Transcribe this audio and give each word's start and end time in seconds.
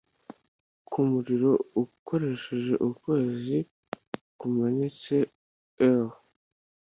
Kumuriro 0.91 1.51
ukoresheje 1.83 2.73
ukwezi 2.89 3.57
kumanitse 4.39 5.15
oer 5.85 6.09